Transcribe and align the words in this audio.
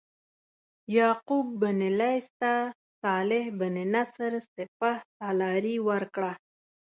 یعقوب 0.97 1.45
بن 1.61 1.79
لیث 1.99 2.27
ته 2.39 2.53
صالح 3.01 3.45
بن 3.59 3.75
نصر 3.93 4.31
سپه 4.53 4.91
سالاري 5.17 5.77
ورکړه. 5.87 6.31